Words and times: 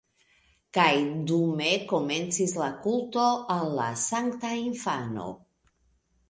Kaj 0.77 0.93
dume 1.31 1.67
komencis 1.91 2.55
la 2.61 2.71
kulto 2.87 3.27
al 3.57 3.69
la 3.81 3.87
sankta 4.05 4.53
infano. 4.63 5.29